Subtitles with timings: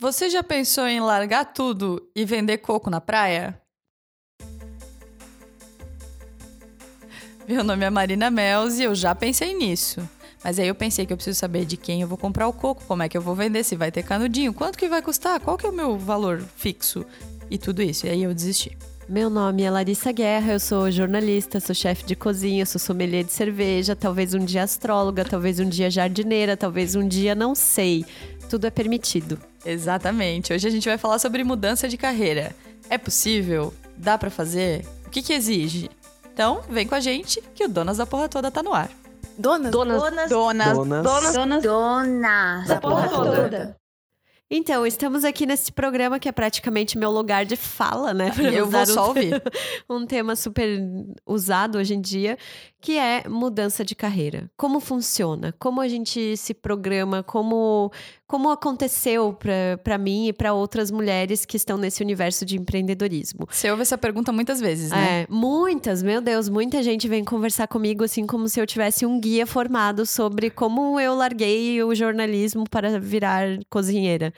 [0.00, 3.60] Você já pensou em largar tudo e vender coco na praia?
[7.48, 10.08] Meu nome é Marina Mels e eu já pensei nisso.
[10.44, 12.84] Mas aí eu pensei que eu preciso saber de quem eu vou comprar o coco,
[12.86, 15.58] como é que eu vou vender, se vai ter canudinho, quanto que vai custar, qual
[15.58, 17.04] que é o meu valor fixo
[17.50, 18.06] e tudo isso.
[18.06, 18.78] E aí eu desisti.
[19.08, 23.32] Meu nome é Larissa Guerra, eu sou jornalista, sou chefe de cozinha, sou sommelier de
[23.32, 28.04] cerveja, talvez um dia astróloga, talvez um dia jardineira, talvez um dia não sei.
[28.48, 29.36] Tudo é permitido.
[29.64, 30.52] Exatamente.
[30.52, 32.54] Hoje a gente vai falar sobre mudança de carreira.
[32.88, 33.74] É possível?
[33.96, 34.86] Dá para fazer?
[35.06, 35.90] O que, que exige?
[36.32, 38.90] Então, vem com a gente que o Donas da Porra Toda tá no ar.
[39.38, 39.70] Donas?
[39.70, 40.02] Donas.
[40.02, 40.28] Donas.
[40.28, 40.74] Donas.
[40.76, 41.34] Donas.
[41.34, 41.62] Donas.
[41.62, 42.68] Donas.
[42.68, 43.76] Da porra toda.
[44.50, 48.32] Então, estamos aqui nesse programa que é praticamente meu lugar de fala, né?
[48.34, 49.42] Pra Eu vou só ouvir.
[49.88, 50.68] um tema super
[51.26, 52.36] usado hoje em dia,
[52.80, 54.50] que é mudança de carreira.
[54.56, 55.52] Como funciona?
[55.58, 57.22] Como a gente se programa?
[57.22, 57.90] Como,
[58.26, 59.36] como aconteceu
[59.82, 63.46] para mim e para outras mulheres que estão nesse universo de empreendedorismo?
[63.50, 65.22] Você ouve essa pergunta muitas vezes, né?
[65.22, 69.20] É, muitas, meu Deus, muita gente vem conversar comigo assim como se eu tivesse um
[69.20, 74.32] guia formado sobre como eu larguei o jornalismo para virar cozinheira.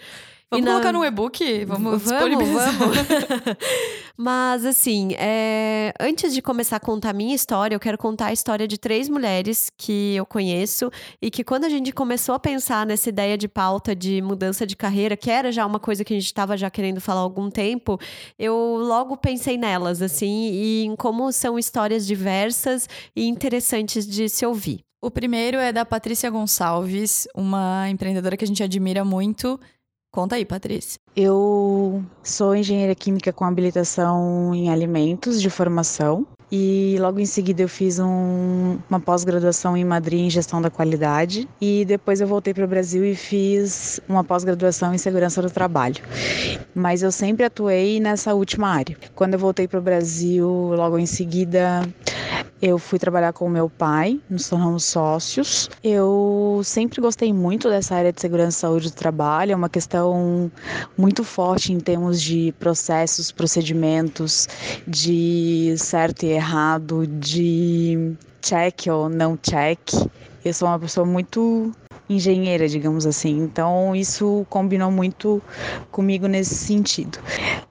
[0.51, 1.65] Vamos na- colocar no e-book?
[1.65, 2.77] Vamos, disponibilizar.
[2.77, 2.97] vamos.
[4.19, 8.33] Mas assim, é, antes de começar a contar a minha história, eu quero contar a
[8.33, 10.91] história de três mulheres que eu conheço
[11.23, 14.75] e que quando a gente começou a pensar nessa ideia de pauta de mudança de
[14.77, 17.49] carreira, que era já uma coisa que a gente estava já querendo falar há algum
[17.49, 17.99] tempo,
[18.39, 24.45] eu logo pensei nelas, assim, e em como são histórias diversas e interessantes de se
[24.45, 24.81] ouvir.
[25.03, 29.59] O primeiro é da Patrícia Gonçalves, uma empreendedora que a gente admira muito.
[30.13, 30.99] Conta aí, Patrícia.
[31.15, 36.27] Eu sou engenheira química com habilitação em alimentos de formação.
[36.51, 41.49] E logo em seguida eu fiz um- uma pós-graduação em Madrid em gestão da qualidade.
[41.61, 46.03] E depois eu voltei para o Brasil e fiz uma pós-graduação em segurança do trabalho.
[46.75, 48.97] Mas eu sempre atuei nessa última área.
[49.15, 51.89] Quando eu voltei para o Brasil, logo em seguida
[52.63, 55.71] eu fui trabalhar com meu pai, nos tornamos sócios.
[55.83, 60.51] Eu sempre gostei muito dessa área de segurança e saúde do trabalho, é uma questão
[60.97, 64.47] muito forte em termos de processos, procedimentos,
[64.87, 69.81] de certo e errado, de check ou não check.
[70.45, 71.73] Eu sou uma pessoa muito
[72.11, 73.39] engenheira, digamos assim.
[73.39, 75.41] Então, isso combinou muito
[75.91, 77.19] comigo nesse sentido.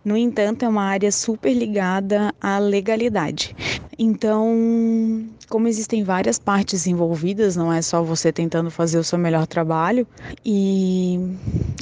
[0.03, 3.55] No entanto, é uma área super ligada à legalidade.
[4.01, 9.45] Então, como existem várias partes envolvidas, não é só você tentando fazer o seu melhor
[9.45, 10.07] trabalho,
[10.45, 11.19] e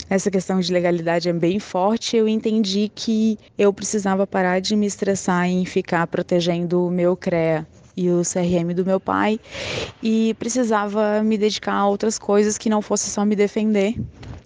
[0.10, 4.88] essa questão de legalidade é bem forte, eu entendi que eu precisava parar de me
[4.88, 9.40] estressar em ficar protegendo o meu CREA e o CRM do meu pai
[10.02, 13.96] e precisava me dedicar a outras coisas que não fosse só me defender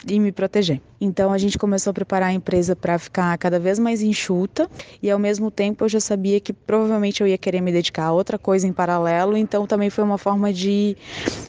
[0.07, 0.81] e me proteger.
[1.03, 4.69] Então a gente começou a preparar a empresa para ficar cada vez mais enxuta
[5.01, 8.12] e ao mesmo tempo eu já sabia que provavelmente eu ia querer me dedicar a
[8.12, 10.95] outra coisa em paralelo, então também foi uma forma de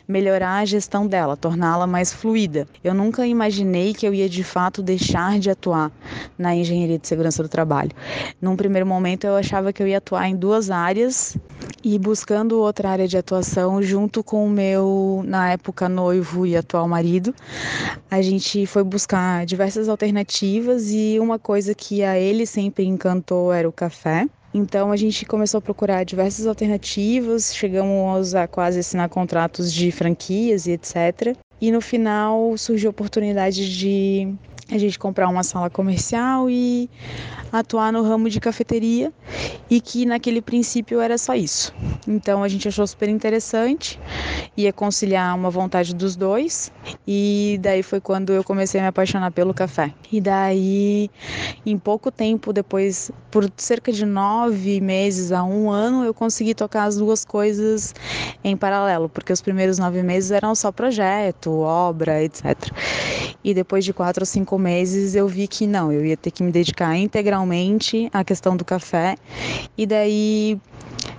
[0.08, 2.66] melhorar a gestão dela, torná-la mais fluida.
[2.82, 5.92] Eu nunca imaginei que eu ia de fato deixar de atuar
[6.38, 7.90] na engenharia de segurança do trabalho.
[8.40, 11.36] Num primeiro momento eu achava que eu ia atuar em duas áreas
[11.84, 16.88] e buscando outra área de atuação junto com o meu, na época, noivo e atual
[16.88, 17.34] marido.
[18.10, 23.68] A gente foi buscar diversas alternativas e uma coisa que a ele sempre encantou era
[23.68, 24.26] o café.
[24.54, 30.66] Então a gente começou a procurar diversas alternativas, chegamos a quase assinar contratos de franquias
[30.66, 31.36] e etc.
[31.60, 34.34] E no final surgiu a oportunidade de
[34.70, 36.88] a gente comprar uma sala comercial e
[37.52, 39.12] atuar no ramo de cafeteria
[39.68, 41.74] e que naquele princípio era só isso.
[42.06, 44.00] Então a gente achou super interessante,
[44.56, 46.72] ia conciliar uma vontade dos dois
[47.06, 49.92] e daí foi quando eu comecei a me apaixonar pelo café.
[50.10, 51.10] E daí,
[51.66, 56.84] em pouco tempo depois, por cerca de nove meses a um ano, eu consegui tocar
[56.84, 57.94] as duas coisas
[58.42, 62.44] em paralelo, porque os primeiros nove meses eram só projeto, obra, etc.
[63.44, 66.42] E depois de quatro ou cinco meses eu vi que não, eu ia ter que
[66.42, 69.16] me dedicar integralmente à questão do café.
[69.76, 70.58] E daí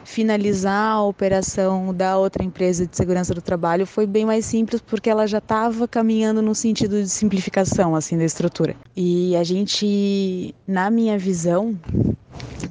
[0.06, 5.10] finalizar a operação da outra empresa de segurança do trabalho foi bem mais simples porque
[5.10, 8.76] ela já estava caminhando no sentido de simplificação assim da estrutura.
[8.96, 11.78] E a gente, na minha visão,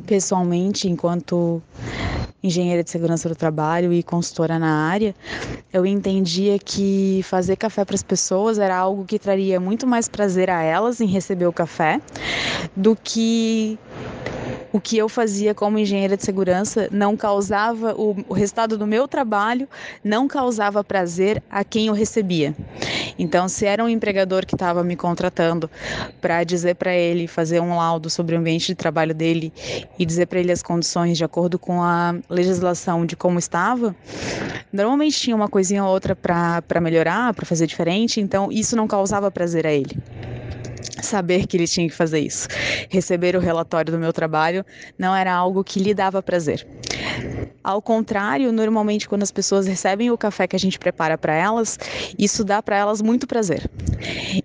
[0.07, 1.63] pessoalmente, enquanto
[2.43, 5.15] engenheira de segurança do trabalho e consultora na área,
[5.73, 10.51] eu entendia que fazer café para as pessoas era algo que traria muito mais prazer
[10.51, 12.01] a elas em receber o café
[12.77, 13.79] do que
[14.73, 19.07] o que eu fazia como engenheira de segurança não causava o, o resultado do meu
[19.07, 19.69] trabalho
[20.03, 22.55] não causava prazer a quem eu recebia.
[23.19, 25.71] Então, se era um empregador que estava me contratando
[26.21, 29.53] para dizer para ele fazer um laudo sobre o ambiente de trabalho dele
[29.99, 33.95] e dizer para ele as condições de acordo com a legislação de como estava,
[34.73, 39.31] normalmente tinha uma coisinha ou outra para melhorar, para fazer diferente, então isso não causava
[39.31, 39.97] prazer a ele
[41.03, 42.49] saber que ele tinha que fazer isso.
[42.89, 44.65] Receber o relatório do meu trabalho
[44.99, 46.67] não era algo que lhe dava prazer.
[47.65, 51.79] Ao contrário, normalmente quando as pessoas recebem o café que a gente prepara para elas,
[52.19, 53.71] isso dá para elas muito prazer.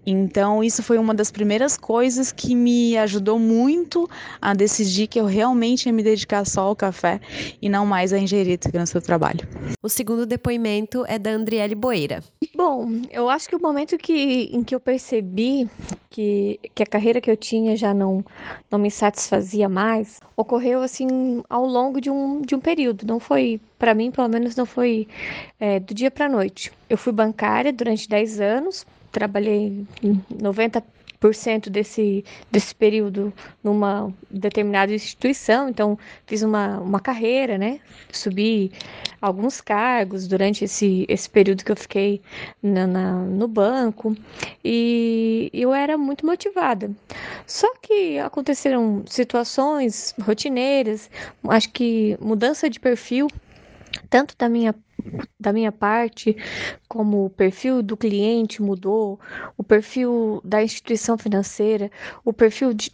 [0.06, 4.08] Então, isso foi uma das primeiras coisas que me ajudou muito
[4.40, 7.20] a decidir que eu realmente ia me dedicar só ao café
[7.62, 9.48] e não mais à de segurança do trabalho.
[9.82, 12.24] O segundo depoimento é da Andriele Boeira.
[12.56, 15.70] Bom, eu acho que o momento que, em que eu percebi
[16.10, 18.26] que, que a carreira que eu tinha já não,
[18.72, 21.08] não me satisfazia mais, ocorreu assim
[21.50, 23.06] ao longo de um, de um período.
[23.06, 25.08] Não foi, para mim, pelo menos, não foi
[25.60, 26.72] é, do dia para noite.
[26.90, 29.86] Eu fui bancária durante 10 anos, trabalhei
[30.42, 30.97] 90 cento
[31.70, 33.34] desse, desse período
[33.64, 37.80] numa determinada instituição, então fiz uma, uma carreira, né?
[38.12, 38.72] Subi
[39.22, 42.22] alguns cargos durante esse, esse período que eu fiquei
[42.62, 44.16] na, na, no banco
[44.64, 46.92] e eu era muito motivada.
[47.46, 51.10] Só que aconteceram situações rotineiras,
[51.48, 53.28] acho que mudança de perfil
[54.10, 54.74] tanto da minha
[55.40, 56.36] da minha parte,
[56.88, 59.20] como o perfil do cliente mudou,
[59.56, 61.92] o perfil da instituição financeira,
[62.26, 62.92] o perfil de,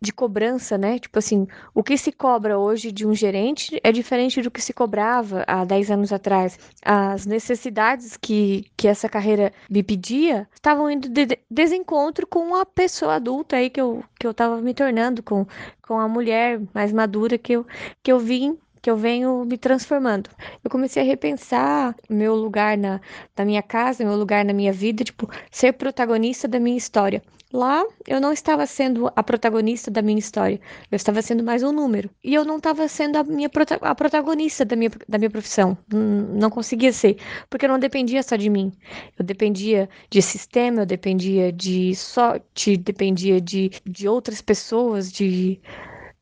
[0.00, 0.98] de cobrança, né?
[0.98, 4.72] Tipo assim, o que se cobra hoje de um gerente é diferente do que se
[4.72, 6.58] cobrava há 10 anos atrás.
[6.84, 13.14] As necessidades que, que essa carreira me pedia estavam indo de desencontro com a pessoa
[13.14, 15.46] adulta aí que eu, que eu tava me tornando, com,
[15.82, 17.66] com a mulher mais madura que eu,
[18.02, 20.28] que eu vim que eu venho me transformando.
[20.62, 23.00] Eu comecei a repensar meu lugar na,
[23.34, 27.22] na minha casa, meu lugar na minha vida, tipo, ser protagonista da minha história.
[27.50, 30.60] Lá eu não estava sendo a protagonista da minha história,
[30.92, 32.10] eu estava sendo mais um número.
[32.22, 33.48] E eu não estava sendo a, minha
[33.80, 35.78] a protagonista da minha, da minha profissão.
[35.88, 37.16] Não conseguia ser,
[37.48, 38.70] porque eu não dependia só de mim.
[39.18, 45.58] Eu dependia de sistema, eu dependia de sorte, dependia de, de outras pessoas, de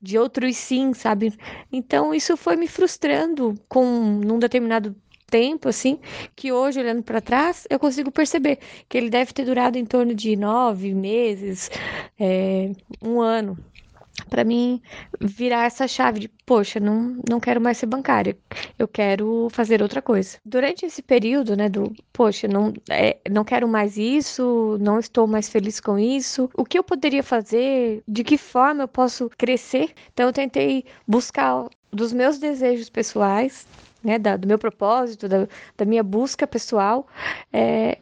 [0.02, 1.32] de outros sim, sabe?
[1.72, 3.84] Então isso foi me frustrando com
[4.24, 4.94] num determinado
[5.30, 5.98] tempo, assim,
[6.36, 10.14] que hoje, olhando para trás, eu consigo perceber que ele deve ter durado em torno
[10.14, 11.70] de nove meses,
[12.20, 12.70] é,
[13.02, 13.56] um ano,
[14.28, 14.80] para mim
[15.20, 18.36] virar essa chave de, poxa, não, não quero mais ser bancária,
[18.78, 20.38] eu quero fazer outra coisa.
[20.44, 25.48] Durante esse período, né, do, poxa, não, é, não quero mais isso, não estou mais
[25.48, 29.92] feliz com isso, o que eu poderia fazer, de que forma eu posso crescer?
[30.12, 33.66] Então eu tentei buscar dos meus desejos pessoais,
[34.02, 37.06] né, da, do meu propósito, da, da minha busca pessoal,
[37.52, 37.98] é,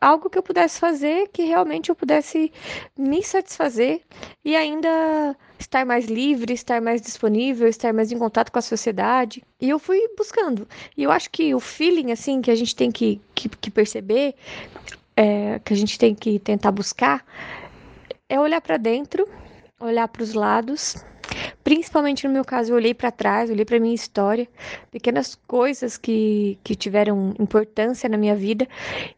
[0.00, 2.52] algo que eu pudesse fazer que realmente eu pudesse
[2.96, 4.02] me satisfazer
[4.44, 9.42] e ainda estar mais livre, estar mais disponível, estar mais em contato com a sociedade.
[9.60, 10.68] E eu fui buscando.
[10.96, 14.34] E eu acho que o feeling, assim, que a gente tem que, que, que perceber,
[15.16, 17.24] é, que a gente tem que tentar buscar,
[18.28, 19.28] é olhar para dentro,
[19.80, 20.96] olhar para os lados
[21.64, 24.46] Principalmente no meu caso, eu olhei para trás, olhei para minha história,
[24.90, 28.68] pequenas coisas que, que tiveram importância na minha vida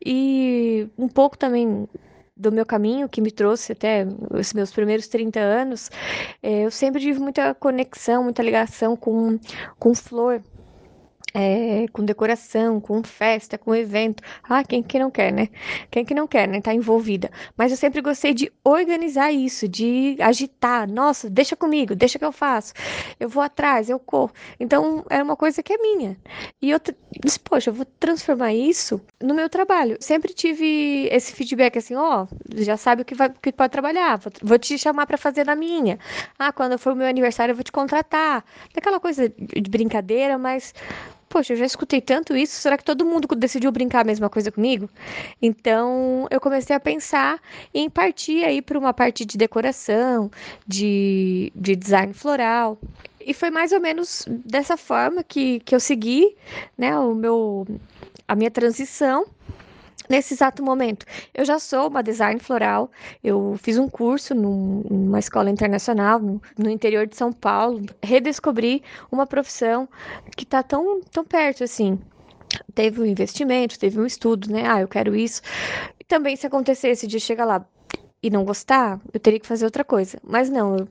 [0.04, 1.88] e um pouco também
[2.36, 5.90] do meu caminho que me trouxe até os meus primeiros 30 anos,
[6.42, 9.38] é, eu sempre tive muita conexão, muita ligação com,
[9.78, 10.42] com flor
[11.38, 14.22] é, com decoração, com festa, com evento.
[14.42, 15.50] Ah, quem que não quer, né?
[15.90, 16.62] Quem que não quer, né?
[16.62, 17.30] Tá envolvida.
[17.58, 20.90] Mas eu sempre gostei de organizar isso, de agitar.
[20.90, 22.72] Nossa, deixa comigo, deixa que eu faço.
[23.20, 24.32] Eu vou atrás, eu corro.
[24.58, 26.16] Então, era uma coisa que é minha.
[26.62, 26.80] E eu
[27.22, 29.98] disse, poxa, eu vou transformar isso no meu trabalho.
[30.00, 34.16] Sempre tive esse feedback assim, ó, oh, já sabe o que, vai, que pode trabalhar,
[34.16, 35.98] vou, vou te chamar para fazer na minha.
[36.38, 38.42] Ah, quando for o meu aniversário, eu vou te contratar.
[38.74, 40.72] Aquela coisa de brincadeira, mas
[41.28, 44.50] poxa, eu já escutei tanto isso, será que todo mundo decidiu brincar a mesma coisa
[44.50, 44.88] comigo?
[45.40, 47.40] Então, eu comecei a pensar
[47.74, 50.30] em partir aí para uma parte de decoração,
[50.66, 52.78] de, de design floral.
[53.20, 56.36] E foi mais ou menos dessa forma que, que eu segui,
[56.78, 57.66] né, o meu,
[58.28, 59.26] a minha transição
[60.08, 61.04] nesse exato momento.
[61.34, 62.90] Eu já sou uma design floral,
[63.22, 68.82] eu fiz um curso num, numa escola internacional no, no, interior de São Paulo, redescobri
[69.10, 69.88] uma profissão
[70.36, 71.98] que está tão, tão perto assim.
[72.74, 74.64] Teve um investimento, teve um estudo, né?
[74.66, 75.42] Ah, eu quero isso.
[75.98, 77.66] E também, se acontecesse de chegar lá,
[78.22, 80.18] e não gostar, eu teria que fazer outra coisa.
[80.22, 80.88] Mas não, eu,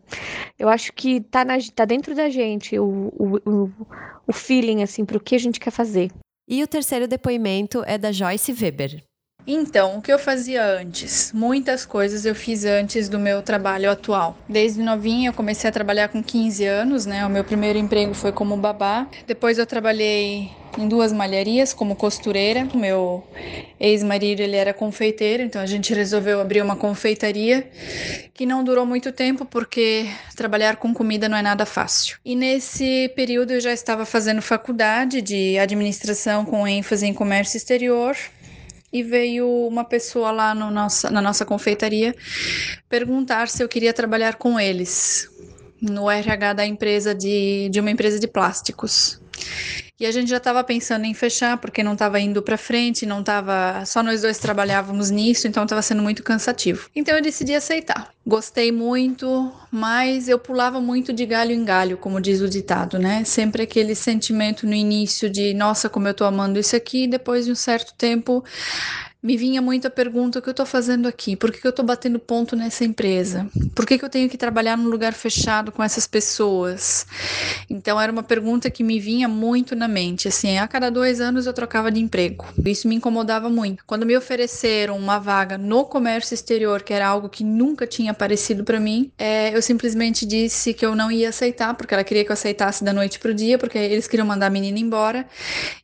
[0.59, 3.71] eu acho que tá, na, tá dentro da gente o, o, o,
[4.27, 6.11] o feeling, assim, pro que a gente quer fazer.
[6.47, 9.03] E o terceiro depoimento é da Joyce Weber.
[9.47, 11.31] Então, o que eu fazia antes?
[11.31, 14.35] Muitas coisas eu fiz antes do meu trabalho atual.
[14.49, 17.23] Desde novinha eu comecei a trabalhar com 15 anos, né?
[17.25, 19.07] O meu primeiro emprego foi como babá.
[19.27, 22.67] Depois eu trabalhei em duas malharias como costureira.
[22.73, 23.23] O meu
[23.79, 27.69] ex-marido, ele era confeiteiro, então a gente resolveu abrir uma confeitaria
[28.33, 32.17] que não durou muito tempo porque trabalhar com comida não é nada fácil.
[32.25, 38.15] E nesse período eu já estava fazendo faculdade de administração com ênfase em comércio exterior
[38.95, 42.15] e veio uma pessoa lá no nossa, na nossa confeitaria
[42.87, 45.29] perguntar se eu queria trabalhar com eles
[45.81, 49.21] no RH da empresa de, de uma empresa de plásticos.
[49.97, 53.21] E a gente já estava pensando em fechar, porque não estava indo para frente, não
[53.21, 53.85] estava.
[53.85, 56.89] Só nós dois trabalhávamos nisso, então estava sendo muito cansativo.
[56.93, 58.09] Então eu decidi aceitar.
[58.27, 63.23] Gostei muito, mas eu pulava muito de galho em galho, como diz o ditado, né?
[63.23, 67.45] Sempre aquele sentimento no início de, nossa, como eu tô amando isso aqui, e depois
[67.45, 68.43] de um certo tempo
[69.25, 71.35] me vinha muito a pergunta: o que eu estou fazendo aqui?
[71.35, 73.47] Por que, que eu estou batendo ponto nessa empresa?
[73.73, 77.07] Por que, que eu tenho que trabalhar num lugar fechado com essas pessoas?
[77.67, 80.27] Então, era uma pergunta que me vinha muito na mente.
[80.27, 82.45] Assim, a cada dois anos eu trocava de emprego.
[82.63, 83.83] Isso me incomodava muito.
[83.87, 88.63] Quando me ofereceram uma vaga no comércio exterior, que era algo que nunca tinha aparecido
[88.63, 92.29] para mim, é, eu simplesmente disse que eu não ia aceitar, porque ela queria que
[92.29, 95.25] eu aceitasse da noite para o dia, porque eles queriam mandar a menina embora.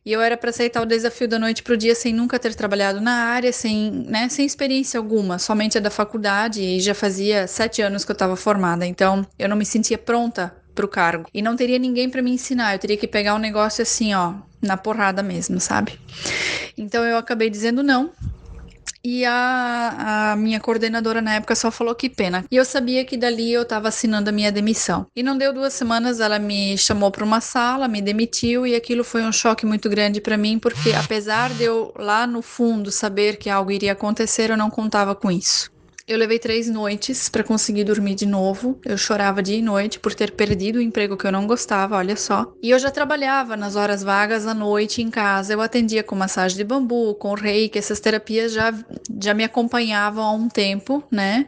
[0.06, 2.54] E eu era para aceitar o desafio da noite para o dia sem nunca ter
[2.54, 6.94] trabalhado na área área sem, né, sem experiência alguma, somente a da faculdade e já
[6.94, 10.88] fazia sete anos que eu estava formada, então eu não me sentia pronta para o
[10.88, 14.14] cargo e não teria ninguém para me ensinar, eu teria que pegar um negócio assim,
[14.14, 15.98] ó, na porrada mesmo, sabe?
[16.76, 18.10] Então eu acabei dizendo não
[19.04, 22.44] e a, a, minha coordenadora na época só falou que pena.
[22.50, 25.06] E eu sabia que dali eu estava assinando a minha demissão.
[25.16, 29.02] E não deu duas semanas, ela me chamou para uma sala, me demitiu e aquilo
[29.02, 33.36] foi um choque muito grande para mim, porque apesar de eu lá no fundo saber
[33.36, 35.71] que algo iria acontecer, eu não contava com isso.
[36.06, 38.80] Eu levei três noites para conseguir dormir de novo.
[38.84, 42.16] Eu chorava dia e noite por ter perdido o emprego que eu não gostava, olha
[42.16, 42.52] só.
[42.60, 45.52] E eu já trabalhava nas horas vagas à noite em casa.
[45.52, 48.74] Eu atendia com massagem de bambu, com reiki, essas terapias já,
[49.20, 51.46] já me acompanhavam há um tempo, né?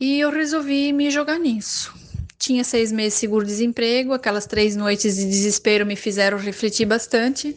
[0.00, 1.94] E eu resolvi me jogar nisso.
[2.38, 7.56] Tinha seis meses seguro-desemprego, aquelas três noites de desespero me fizeram refletir bastante.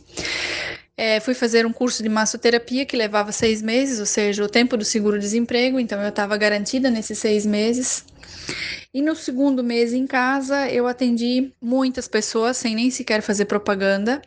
[0.97, 4.77] É, fui fazer um curso de massoterapia que levava seis meses, ou seja, o tempo
[4.77, 8.05] do seguro-desemprego, então eu estava garantida nesses seis meses.
[8.95, 14.21] E no segundo mês em casa, eu atendi muitas pessoas sem nem sequer fazer propaganda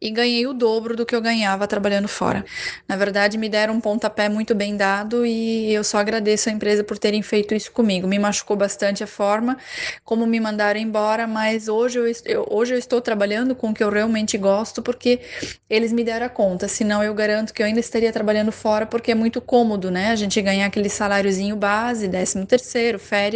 [0.00, 2.42] e ganhei o dobro do que eu ganhava trabalhando fora.
[2.88, 6.82] Na verdade, me deram um pontapé muito bem dado e eu só agradeço a empresa
[6.82, 8.08] por terem feito isso comigo.
[8.08, 9.58] Me machucou bastante a forma
[10.04, 13.84] como me mandaram embora, mas hoje eu, eu hoje eu estou trabalhando com o que
[13.84, 15.20] eu realmente gosto porque
[15.68, 16.66] eles me deram a conta.
[16.66, 20.12] Senão, eu garanto que eu ainda estaria trabalhando fora porque é muito cômodo, né?
[20.12, 23.27] A gente ganhar aquele saláriozinho base, décimo terceiro, férias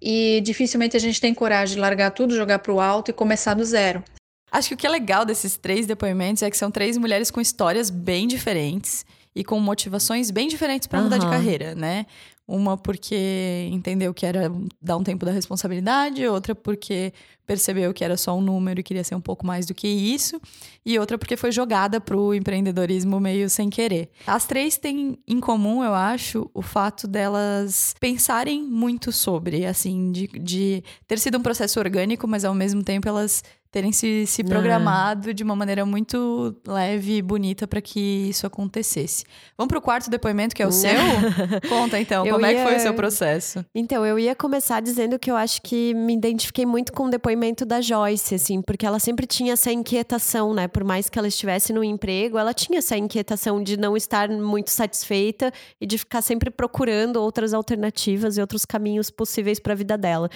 [0.00, 3.54] e dificilmente a gente tem coragem de largar tudo, jogar para o alto e começar
[3.54, 4.02] do zero.
[4.50, 7.40] Acho que o que é legal desses três depoimentos é que são três mulheres com
[7.40, 11.04] histórias bem diferentes e com motivações bem diferentes para uhum.
[11.04, 12.04] mudar de carreira, né?
[12.46, 17.14] Uma porque entendeu que era dar um tempo da responsabilidade, outra porque
[17.46, 20.40] percebeu que era só um número e queria ser um pouco mais do que isso,
[20.84, 24.10] e outra porque foi jogada para o empreendedorismo meio sem querer.
[24.26, 30.26] As três têm em comum, eu acho, o fato delas pensarem muito sobre, assim, de,
[30.26, 35.30] de ter sido um processo orgânico, mas ao mesmo tempo elas terem se, se programado
[35.30, 35.32] é.
[35.32, 39.24] de uma maneira muito leve e bonita para que isso acontecesse.
[39.56, 40.92] Vamos para o quarto depoimento, que é o seu?
[41.70, 42.52] Conta então, eu como ia...
[42.52, 43.64] é que foi o seu processo?
[43.74, 47.31] Então, eu ia começar dizendo que eu acho que me identifiquei muito com o depoimento
[47.66, 50.68] da Joyce, assim, porque ela sempre tinha essa inquietação, né?
[50.68, 54.70] Por mais que ela estivesse no emprego, ela tinha essa inquietação de não estar muito
[54.70, 59.98] satisfeita e de ficar sempre procurando outras alternativas e outros caminhos possíveis para a vida
[59.98, 60.28] dela.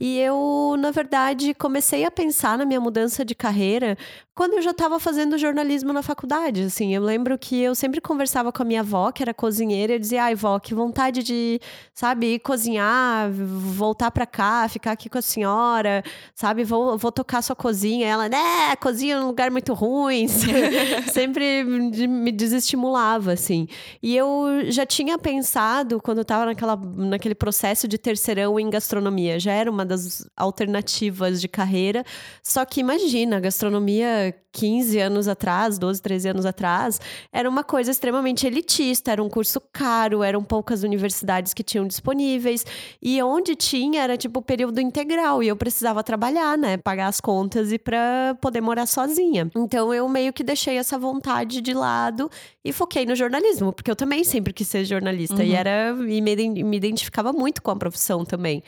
[0.00, 3.98] E eu, na verdade, comecei a pensar na minha mudança de carreira
[4.40, 6.62] quando eu já estava fazendo jornalismo na faculdade.
[6.62, 9.96] Assim, eu lembro que eu sempre conversava com a minha avó, que era cozinheira, e
[9.96, 11.60] eu dizia: ai, vó, que vontade de,
[11.92, 16.02] sabe, cozinhar, voltar para cá, ficar aqui com a senhora,
[16.34, 18.06] sabe, vou, vou tocar sua cozinha.
[18.06, 20.26] Ela, né, cozinha é um lugar muito ruim.
[21.12, 23.68] sempre me desestimulava, assim.
[24.02, 29.38] E eu já tinha pensado, quando eu estava naquela, naquele processo de terceirão em gastronomia,
[29.38, 32.04] já era uma das alternativas de carreira.
[32.42, 37.00] Só que imagina, a gastronomia 15 anos atrás, 12, 13 anos atrás,
[37.32, 42.64] era uma coisa extremamente elitista, era um curso caro, eram poucas universidades que tinham disponíveis,
[43.00, 47.72] e onde tinha era tipo período integral, e eu precisava trabalhar, né, pagar as contas
[47.72, 49.50] e para poder morar sozinha.
[49.54, 52.30] Então eu meio que deixei essa vontade de lado
[52.64, 55.42] e foquei no jornalismo, porque eu também sempre quis ser jornalista uhum.
[55.42, 58.62] e era e me, me identificava muito com a profissão também.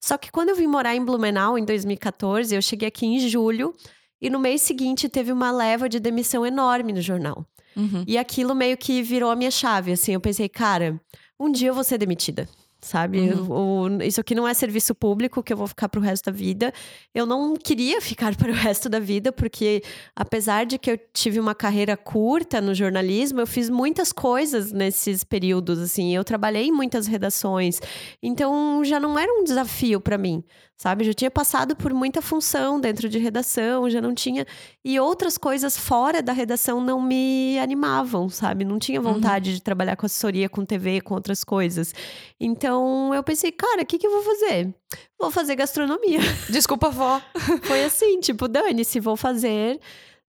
[0.00, 3.74] Só que quando eu vim morar em Blumenau em 2014, eu cheguei aqui em julho
[4.20, 7.44] e no mês seguinte teve uma leva de demissão enorme no jornal.
[7.76, 8.04] Uhum.
[8.06, 10.12] E aquilo meio que virou a minha chave, assim.
[10.12, 11.00] Eu pensei, cara,
[11.38, 12.48] um dia eu vou ser demitida
[12.80, 13.18] sabe?
[13.30, 13.98] Uhum.
[13.98, 16.72] O, isso aqui não é serviço público que eu vou ficar pro resto da vida.
[17.14, 19.82] Eu não queria ficar para o resto da vida, porque
[20.14, 25.24] apesar de que eu tive uma carreira curta no jornalismo, eu fiz muitas coisas nesses
[25.24, 26.14] períodos, assim.
[26.14, 27.80] Eu trabalhei em muitas redações.
[28.22, 30.44] Então já não era um desafio para mim,
[30.78, 31.04] sabe?
[31.04, 34.46] Já tinha passado por muita função dentro de redação, já não tinha.
[34.84, 38.64] E outras coisas fora da redação não me animavam, sabe?
[38.64, 39.56] Não tinha vontade uhum.
[39.56, 41.92] de trabalhar com assessoria, com TV, com outras coisas.
[42.38, 44.72] Então eu pensei, cara, o que, que eu vou fazer?
[45.18, 46.20] Vou fazer gastronomia.
[46.48, 47.20] Desculpa, vó.
[47.64, 49.80] Foi assim, tipo, dane-se, vou fazer.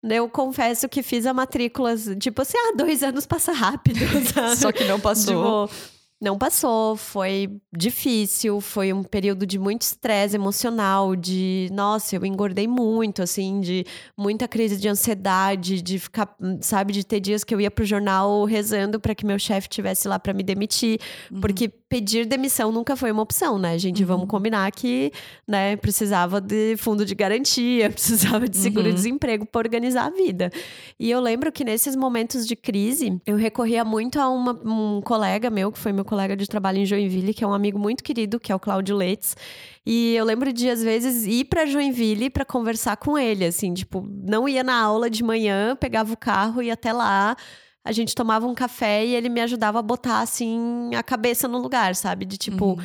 [0.02, 4.00] Eu confesso que fiz a matrícula, tipo assim, ah, dois anos passa rápido,
[4.34, 4.56] sabe?
[4.58, 5.68] Só que não passou.
[5.68, 12.26] Tipo, não passou, foi difícil, foi um período de muito estresse emocional, de, nossa, eu
[12.26, 13.86] engordei muito, assim, de
[14.18, 18.44] muita crise de ansiedade, de ficar, sabe, de ter dias que eu ia pro jornal
[18.44, 21.00] rezando para que meu chefe tivesse lá para me demitir,
[21.32, 21.40] uhum.
[21.40, 24.02] porque pedir demissão nunca foi uma opção, né, gente?
[24.02, 24.08] Uhum.
[24.08, 25.14] Vamos combinar que,
[25.48, 29.50] né, precisava de fundo de garantia, precisava de seguro-desemprego uhum.
[29.50, 30.52] para organizar a vida.
[31.00, 35.50] E eu lembro que nesses momentos de crise, eu recorria muito a uma, um colega
[35.50, 38.40] meu, que foi meu colega de trabalho em Joinville, que é um amigo muito querido,
[38.40, 39.38] que é o Cláudio Leitz.
[39.86, 44.06] E eu lembro de, às vezes, ir para Joinville para conversar com ele, assim, tipo,
[44.10, 47.36] não ia na aula de manhã, pegava o carro, ia até lá
[47.82, 51.58] a gente tomava um café e ele me ajudava a botar assim a cabeça no
[51.58, 52.26] lugar, sabe?
[52.26, 52.78] De tipo, uhum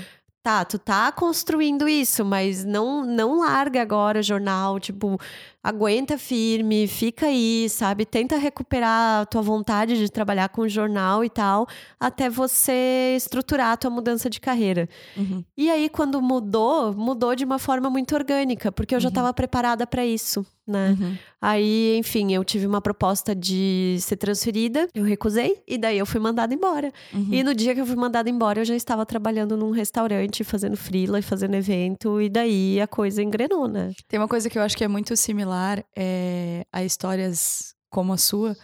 [0.45, 5.19] tá, tu tá construindo isso, mas não não larga agora jornal, tipo,
[5.65, 8.05] aguenta firme, fica aí, sabe?
[8.05, 11.67] Tenta recuperar a tua vontade de trabalhar com jornal e tal,
[11.99, 14.87] até você estruturar a tua mudança de carreira.
[15.17, 15.43] Uhum.
[15.57, 19.35] E aí, quando mudou, mudou de uma forma muito orgânica, porque eu já estava uhum.
[19.35, 20.95] preparada para isso, né?
[21.01, 21.17] Uhum.
[21.47, 26.19] Aí, enfim, eu tive uma proposta de ser transferida, eu recusei, e daí eu fui
[26.19, 26.91] mandada embora.
[27.13, 27.29] Uhum.
[27.31, 30.75] E no dia que eu fui mandada embora, eu já estava trabalhando num restaurante, fazendo
[30.75, 33.93] frila e fazendo evento, e daí a coisa engrenou, né?
[34.09, 38.17] Tem uma coisa que eu acho que é muito similar é, a histórias como a
[38.17, 38.57] sua,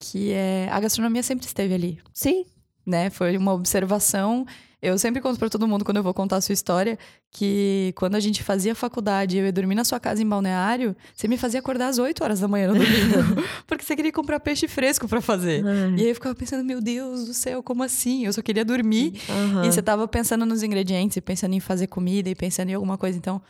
[0.00, 1.98] que é a gastronomia sempre esteve ali.
[2.14, 2.46] Sim.
[2.86, 3.10] Né?
[3.10, 4.46] Foi uma observação.
[4.82, 6.98] Eu sempre conto para todo mundo quando eu vou contar a sua história
[7.30, 11.28] que quando a gente fazia faculdade, eu ia dormir na sua casa em Balneário, você
[11.28, 14.66] me fazia acordar às 8 horas da manhã no domingo, porque você queria comprar peixe
[14.66, 15.64] fresco para fazer.
[15.96, 18.26] E aí eu ficava pensando, meu Deus do céu, como assim?
[18.26, 19.14] Eu só queria dormir.
[19.28, 19.64] Uhum.
[19.64, 23.16] E você tava pensando nos ingredientes, pensando em fazer comida e pensando em alguma coisa.
[23.16, 23.40] Então,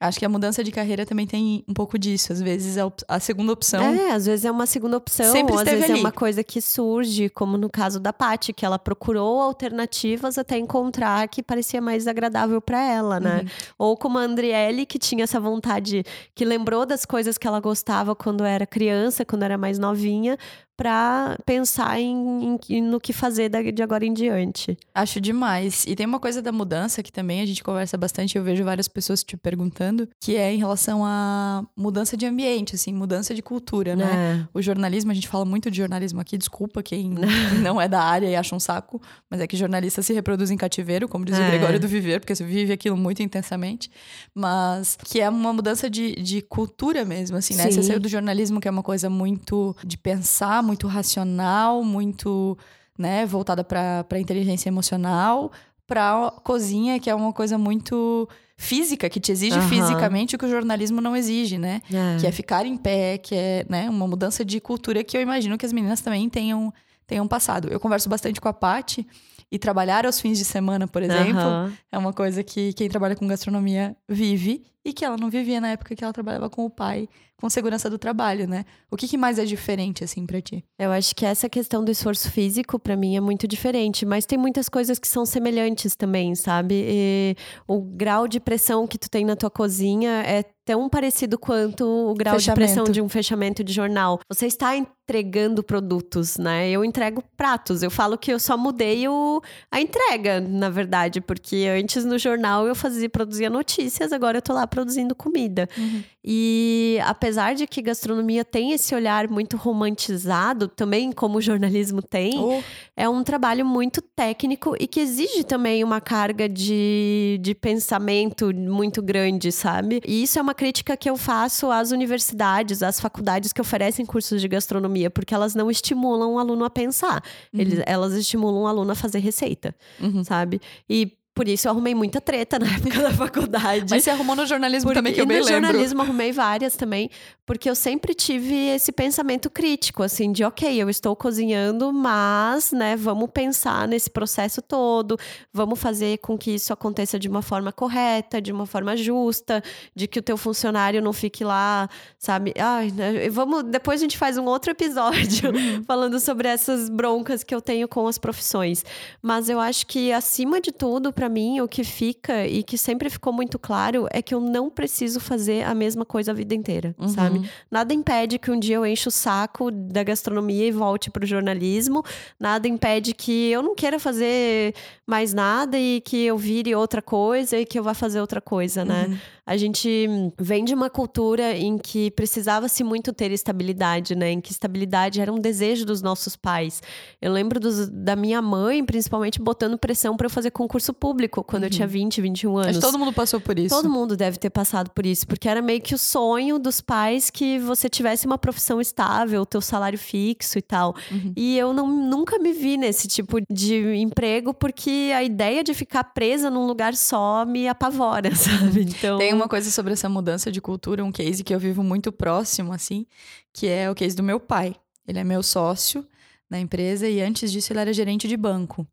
[0.00, 2.32] Acho que a mudança de carreira também tem um pouco disso.
[2.32, 3.82] Às vezes é a segunda opção.
[3.82, 5.32] É, às vezes é uma segunda opção.
[5.32, 5.98] Sempre ou às vezes ali.
[5.98, 10.56] é uma coisa que surge, como no caso da Paty, que ela procurou alternativas até
[10.56, 13.40] encontrar que parecia mais agradável para ela, né?
[13.40, 13.48] Uhum.
[13.76, 18.14] Ou como a Andriele, que tinha essa vontade, que lembrou das coisas que ela gostava
[18.14, 20.38] quando era criança, quando era mais novinha,
[20.78, 24.78] para pensar em, em, no que fazer de agora em diante.
[24.94, 25.84] Acho demais.
[25.88, 28.86] E tem uma coisa da mudança que também a gente conversa bastante, eu vejo várias
[28.86, 29.87] pessoas te perguntando,
[30.20, 34.44] que é em relação à mudança de ambiente, assim, mudança de cultura, né?
[34.44, 34.48] É.
[34.52, 37.14] O jornalismo, a gente fala muito de jornalismo aqui, desculpa quem
[37.62, 40.56] não é da área e acha um saco, mas é que jornalista se reproduz em
[40.56, 41.42] cativeiro, como diz é.
[41.42, 43.90] o Gregório do Viver, porque você vive aquilo muito intensamente,
[44.34, 47.64] mas que é uma mudança de, de cultura mesmo, assim, né?
[47.64, 47.72] Sim.
[47.72, 52.56] Você saiu do jornalismo, que é uma coisa muito de pensar, muito racional, muito
[52.98, 55.52] né, voltada para a inteligência emocional,
[55.86, 59.68] para cozinha, que é uma coisa muito física, que te exige uhum.
[59.68, 61.80] fisicamente o que o jornalismo não exige, né?
[61.90, 62.20] É.
[62.20, 65.56] Que é ficar em pé, que é né, uma mudança de cultura que eu imagino
[65.56, 66.74] que as meninas também tenham,
[67.06, 67.68] tenham passado.
[67.70, 69.06] Eu converso bastante com a Paty
[69.50, 71.72] e trabalhar aos fins de semana, por exemplo, uhum.
[71.92, 75.70] é uma coisa que quem trabalha com gastronomia vive e que ela não vivia na
[75.70, 77.08] época que ela trabalhava com o pai
[77.40, 78.64] com segurança do trabalho, né?
[78.90, 80.64] O que, que mais é diferente, assim, para ti?
[80.76, 84.36] Eu acho que essa questão do esforço físico, para mim, é muito diferente, mas tem
[84.36, 86.74] muitas coisas que são semelhantes também, sabe?
[86.74, 91.82] E o grau de pressão que tu tem na tua cozinha é tão parecido quanto
[91.86, 92.60] o grau fechamento.
[92.60, 94.20] de pressão de um fechamento de jornal.
[94.28, 96.68] Você está entregando produtos, né?
[96.68, 97.82] Eu entrego pratos.
[97.82, 102.66] Eu falo que eu só mudei o, a entrega, na verdade, porque antes no jornal
[102.66, 105.68] eu fazia produzia notícias, agora eu tô lá produzindo comida.
[105.76, 106.02] Uhum.
[106.24, 112.38] E apesar de que gastronomia tem esse olhar muito romantizado, também como o jornalismo tem,
[112.38, 112.60] Oh,
[112.96, 119.02] é um trabalho muito técnico e que exige também uma carga de, de pensamento muito
[119.02, 120.00] grande, sabe?
[120.06, 124.40] E isso é uma crítica que eu faço às universidades, às faculdades que oferecem cursos
[124.40, 127.22] de gastronomia, porque elas não estimulam o aluno a pensar.
[127.52, 130.22] Eles- elas estimulam o aluno a fazer receita, Uhum.
[130.22, 130.60] sabe?
[130.88, 133.86] E por isso eu arrumei muita treta na época da faculdade.
[133.88, 135.66] Mas você arrumou no jornalismo também, que eu e bem no lembro.
[135.66, 137.08] jornalismo arrumei várias também,
[137.46, 142.96] porque eu sempre tive esse pensamento crítico, assim, de ok, eu estou cozinhando, mas, né,
[142.96, 145.16] vamos pensar nesse processo todo,
[145.52, 149.62] vamos fazer com que isso aconteça de uma forma correta, de uma forma justa,
[149.94, 152.52] de que o teu funcionário não fique lá, sabe?
[152.58, 155.52] Ai, né, vamos, depois a gente faz um outro episódio
[155.86, 158.84] falando sobre essas broncas que eu tenho com as profissões.
[159.22, 163.10] Mas eu acho que acima de tudo, pra mim, o que fica e que sempre
[163.10, 166.94] ficou muito claro é que eu não preciso fazer a mesma coisa a vida inteira,
[166.98, 167.08] Uhum.
[167.08, 167.50] sabe?
[167.70, 172.02] Nada impede que um dia eu enche o saco da gastronomia e volte pro jornalismo.
[172.40, 174.74] Nada impede que eu não queira fazer
[175.06, 178.84] mais nada e que eu vire outra coisa e que eu vá fazer outra coisa,
[178.84, 179.06] né?
[179.08, 179.18] Uhum.
[179.46, 180.06] A gente
[180.38, 184.30] vem de uma cultura em que precisava-se muito ter estabilidade, né?
[184.30, 186.82] Em que estabilidade era um desejo dos nossos pais.
[187.20, 191.64] Eu lembro dos- da minha mãe, principalmente, botando pressão para eu fazer concurso público quando
[191.64, 192.68] eu tinha 20, 21 anos.
[192.68, 193.74] Acho que todo mundo passou por isso.
[193.74, 197.30] Todo mundo deve ter passado por isso, porque era meio que o sonho dos pais
[197.30, 200.94] que você tivesse uma profissão estável, teu salário fixo e tal.
[201.10, 201.32] Uhum.
[201.34, 206.04] E eu não, nunca me vi nesse tipo de emprego, porque a ideia de ficar
[206.04, 208.82] presa num lugar só me apavora, sabe?
[208.82, 209.18] Então.
[209.18, 212.72] Tem uma coisa sobre essa mudança de cultura, um case que eu vivo muito próximo,
[212.72, 213.06] assim,
[213.52, 214.76] que é o case do meu pai.
[215.06, 216.06] Ele é meu sócio
[216.50, 218.86] na empresa e antes disso ele era gerente de banco.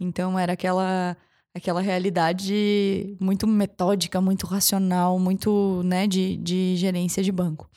[0.00, 1.16] Então era aquela
[1.58, 7.68] aquela realidade muito metódica, muito racional, muito, né, de, de gerência de banco.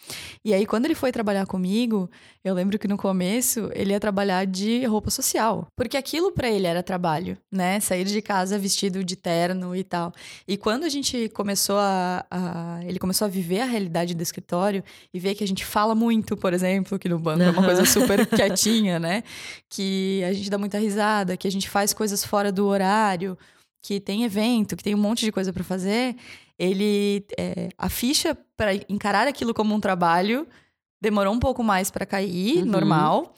[0.44, 2.10] E aí, quando ele foi trabalhar comigo,
[2.44, 5.68] eu lembro que no começo ele ia trabalhar de roupa social.
[5.76, 7.80] Porque aquilo pra ele era trabalho, né?
[7.80, 10.12] Sair de casa vestido de terno e tal.
[10.48, 14.84] E quando a gente começou a, a- Ele começou a viver a realidade do escritório
[15.14, 17.86] e ver que a gente fala muito, por exemplo, que no banco é uma coisa
[17.86, 19.24] super quietinha, né?
[19.70, 23.38] Que a gente dá muita risada, que a gente faz coisas fora do horário,
[23.82, 26.16] que tem evento, que tem um monte de coisa pra fazer.
[26.58, 27.26] Ele.
[27.38, 30.48] é, a ficha para encarar aquilo como um trabalho
[31.02, 32.66] demorou um pouco mais pra cair, Uhum.
[32.66, 33.34] normal.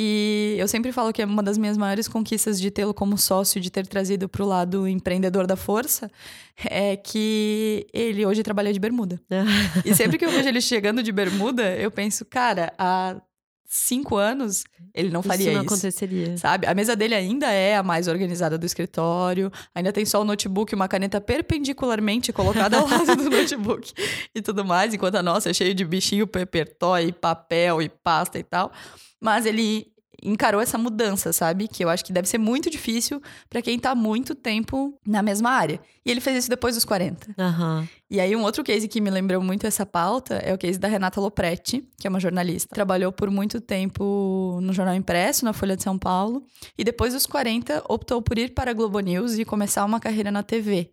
[0.00, 3.60] E eu sempre falo que é uma das minhas maiores conquistas de tê-lo como sócio,
[3.60, 6.08] de ter trazido pro lado empreendedor da força,
[6.70, 9.20] é que ele hoje trabalha de bermuda.
[9.84, 13.16] E sempre que eu vejo ele chegando de bermuda, eu penso, cara, há
[13.70, 15.58] cinco anos ele não faria isso isso.
[15.58, 16.36] não aconteceria.
[16.38, 16.66] Sabe?
[16.66, 20.72] A mesa dele ainda é a mais organizada do escritório, ainda tem só o notebook
[20.72, 23.92] e uma caneta perpendicularmente colocada ao lado do notebook
[24.34, 28.38] e tudo mais, enquanto a nossa é cheia de bichinho, paper toy, papel e pasta
[28.38, 28.72] e tal.
[29.20, 31.68] Mas ele encarou essa mudança, sabe?
[31.68, 35.50] Que eu acho que deve ser muito difícil pra quem tá muito tempo na mesma
[35.50, 35.80] área.
[36.04, 37.34] E ele fez isso depois dos 40.
[37.38, 37.88] Aham.
[38.10, 40.88] E aí, um outro case que me lembrou muito essa pauta é o case da
[40.88, 42.74] Renata Lopretti, que é uma jornalista.
[42.74, 46.42] Trabalhou por muito tempo no Jornal Impresso, na Folha de São Paulo.
[46.76, 50.30] E depois dos 40, optou por ir para a Globo News e começar uma carreira
[50.30, 50.90] na TV.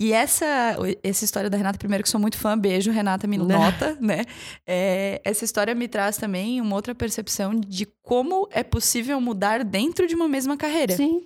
[0.00, 3.98] E essa, essa história da Renata, primeiro que sou muito fã, beijo, Renata, me nota,
[4.00, 4.24] né?
[4.64, 10.06] É, essa história me traz também uma outra percepção de como é possível mudar dentro
[10.06, 11.22] de uma mesma carreira Sim.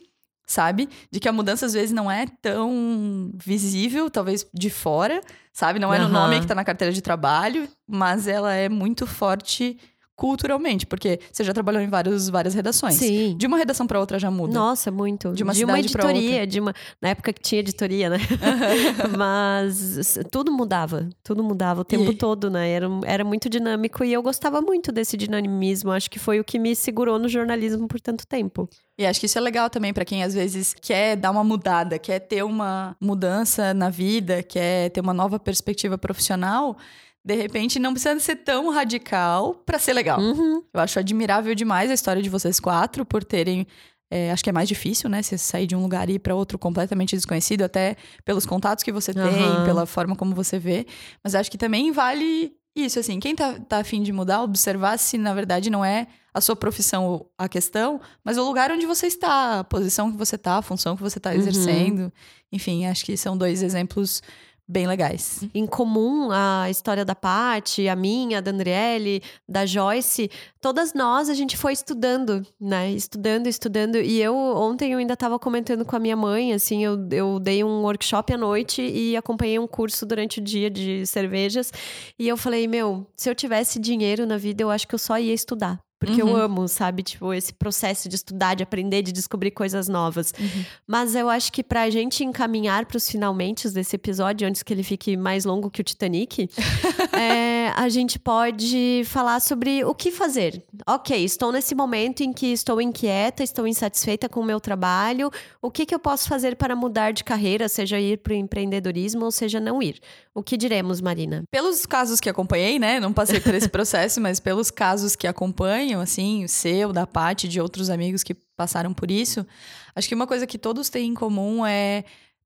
[0.46, 0.88] sabe?
[1.10, 5.20] De que a mudança às vezes não é tão visível, talvez de fora,
[5.52, 5.78] sabe?
[5.78, 6.12] Não é no Aham.
[6.14, 9.76] nome que tá na carteira de trabalho, mas ela é muito forte
[10.22, 12.94] culturalmente, porque você já trabalhou em vários, várias redações.
[12.94, 13.34] Sim.
[13.36, 14.54] De uma redação para outra já muda.
[14.54, 15.32] Nossa, muito.
[15.32, 16.72] De uma uma cidade pra editoria, de uma.
[17.00, 18.18] Na época que tinha editoria, né?
[19.18, 21.08] Mas tudo mudava.
[21.24, 22.70] Tudo mudava o tempo E- todo, né?
[22.70, 25.90] Era, era muito dinâmico e eu gostava muito desse dinamismo.
[25.90, 28.68] Acho que foi o que me segurou no jornalismo por tanto tempo.
[28.96, 31.98] E acho que isso é legal também para quem às vezes quer dar uma mudada,
[31.98, 36.76] quer ter uma mudança na vida, quer ter uma nova perspectiva profissional.
[37.24, 40.18] De repente, não precisa ser tão radical para ser legal.
[40.20, 40.62] Uhum.
[40.74, 43.66] Eu acho admirável demais a história de vocês quatro por terem.
[44.10, 45.22] é, acho que é mais difícil, né?
[45.22, 48.92] Você sair de um lugar e ir para outro completamente desconhecido, até pelos contatos que
[48.92, 49.64] você tem, Aham.
[49.64, 50.84] pela forma como você vê.
[51.24, 53.18] Mas acho que também vale isso, assim.
[53.20, 57.26] Quem tá, tá afim de mudar, observar se na verdade não é a sua profissão
[57.38, 60.96] a questão, mas o lugar onde você está, a posição que você tá, a função
[60.96, 61.36] que você tá Uhum.
[61.36, 62.12] exercendo.
[62.50, 64.22] Enfim, acho que são dois exemplos
[64.68, 65.44] bem legais.
[65.54, 71.34] Em comum, a história da Paty, a minha, da Andriele, da Joyce, todas nós a
[71.34, 72.90] gente foi estudando, né?
[72.90, 73.96] Estudando, estudando.
[73.96, 77.62] E eu, ontem, eu ainda estava comentando com a minha mãe, assim, eu, eu dei
[77.62, 81.72] um workshop à noite e acompanhei um curso durante o dia de cervejas.
[82.18, 85.18] E eu falei, meu, se eu tivesse dinheiro na vida, eu acho que eu só
[85.18, 85.80] ia estudar.
[86.04, 86.30] Porque uhum.
[86.30, 87.04] eu amo, sabe?
[87.04, 90.34] Tipo, esse processo de estudar, de aprender, de descobrir coisas novas.
[90.36, 90.64] Uhum.
[90.84, 95.16] Mas eu acho que pra gente encaminhar pros finalmente desse episódio, antes que ele fique
[95.16, 96.50] mais longo que o Titanic,
[97.16, 100.60] é, a gente pode falar sobre o que fazer.
[100.88, 105.30] Ok, estou nesse momento em que estou inquieta, estou insatisfeita com o meu trabalho.
[105.60, 109.30] O que, que eu posso fazer para mudar de carreira, seja ir pro empreendedorismo ou
[109.30, 110.00] seja não ir?
[110.34, 111.44] O que diremos, Marina?
[111.50, 112.98] Pelos casos que acompanhei, né?
[112.98, 117.48] Não passei por esse processo, mas pelos casos que acompanho, assim, o seu, da parte
[117.48, 119.46] de outros amigos que passaram por isso,
[119.94, 122.04] acho que uma coisa que todos têm em comum é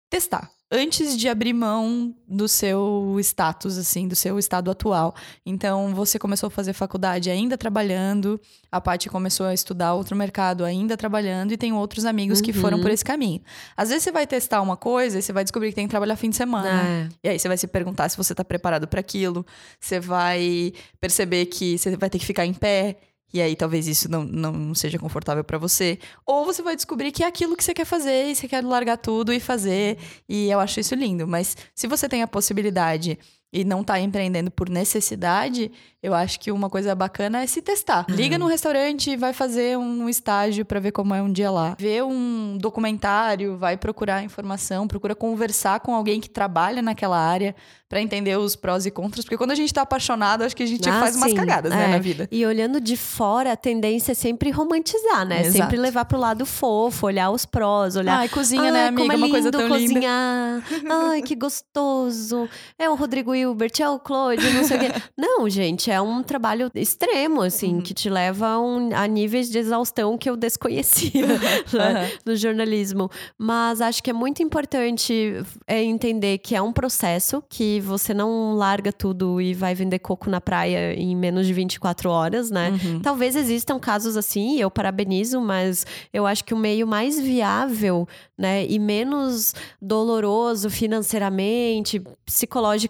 [0.09, 5.15] testar antes de abrir mão do seu status, assim, do seu estado atual.
[5.45, 10.65] Então, você começou a fazer faculdade ainda trabalhando, a Paty começou a estudar outro mercado
[10.65, 12.45] ainda trabalhando, e tem outros amigos uhum.
[12.45, 12.95] que foram por uhum.
[12.95, 13.41] esse caminho.
[13.77, 16.17] Às vezes você vai testar uma coisa e você vai descobrir que tem que trabalhar
[16.17, 16.69] fim de semana.
[16.69, 17.09] É.
[17.23, 19.47] E aí você vai se perguntar se você está preparado para aquilo,
[19.79, 22.97] você vai perceber que você vai ter que ficar em pé
[23.33, 25.99] e aí talvez isso não, não seja confortável para você.
[26.25, 28.97] Ou você vai descobrir que é aquilo que você quer fazer e você quer largar
[28.97, 29.99] tudo e fazer.
[30.29, 31.27] E eu acho isso lindo.
[31.27, 33.19] Mas se você tem a possibilidade
[33.53, 35.71] e não tá empreendendo por necessidade,
[36.03, 38.07] eu acho que uma coisa bacana é se testar.
[38.09, 38.15] Uhum.
[38.15, 41.77] Liga no restaurante e vai fazer um estágio para ver como é um dia lá.
[41.79, 47.55] Vê um documentário, vai procurar informação, procura conversar com alguém que trabalha naquela área
[47.89, 50.67] para entender os prós e contras, porque quando a gente tá apaixonado, acho que a
[50.67, 51.21] gente ah, faz sim.
[51.21, 51.87] umas cagadas, né, é.
[51.87, 52.29] né, na vida.
[52.33, 55.43] E olhando de fora, a tendência é sempre romantizar, né?
[55.43, 55.57] Exato.
[55.57, 58.19] Sempre levar pro lado fofo, olhar os prós, olhar.
[58.19, 59.03] Ai, cozinha, né, amiga?
[59.03, 60.63] Como é uma coisa tão cozinhar.
[60.69, 60.95] linda.
[61.11, 62.49] Ai, que gostoso.
[62.77, 64.87] É o Rodrigo Hilbert, é o Claude, não sei o quê.
[65.17, 67.81] Não, gente, é um trabalho extremo, assim, uhum.
[67.81, 71.27] que te leva a, um, a, níveis de exaustão que eu desconhecia
[71.73, 73.11] né, no jornalismo.
[73.39, 75.35] Mas acho que é muito importante
[75.67, 80.29] é, entender que é um processo que você não larga tudo e vai vender coco
[80.31, 82.71] na praia em menos de 24 horas, né?
[82.71, 83.01] Uhum.
[83.01, 88.67] Talvez existam casos assim, eu parabenizo, mas eu acho que o meio mais viável, né,
[88.67, 92.87] e menos doloroso financeiramente, psicologicamente,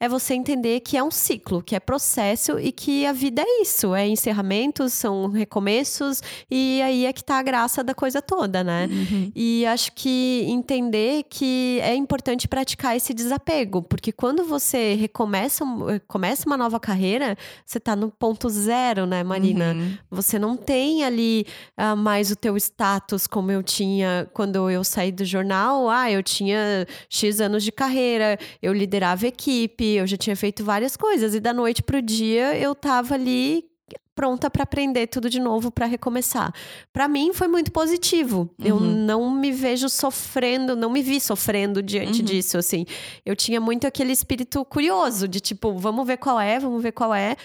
[0.00, 3.62] é você entender que é um ciclo, que é processo e que a vida é
[3.62, 8.62] isso, é encerramentos, são recomeços e aí é que tá a graça da coisa toda,
[8.64, 8.88] né?
[8.90, 9.32] Uhum.
[9.34, 15.64] E acho que entender que é importante praticar esse desapego, porque quando você recomeça
[16.06, 19.72] começa uma nova carreira, você tá no ponto zero, né, Marina?
[19.72, 19.98] Uhum.
[20.10, 21.46] Você não tem ali
[21.78, 25.90] uh, mais o teu status como eu tinha quando eu saí do jornal.
[25.90, 30.96] Ah, eu tinha X anos de carreira, eu liderava equipe, eu já tinha feito várias
[30.96, 31.34] coisas.
[31.34, 33.64] E da noite pro dia eu tava ali
[34.14, 36.54] pronta para aprender tudo de novo, para recomeçar.
[36.92, 38.48] Para mim foi muito positivo.
[38.58, 38.66] Uhum.
[38.66, 42.24] Eu não me vejo sofrendo, não me vi sofrendo diante uhum.
[42.24, 42.86] disso, assim.
[43.26, 47.14] Eu tinha muito aquele espírito curioso de tipo, vamos ver qual é, vamos ver qual
[47.14, 47.36] é.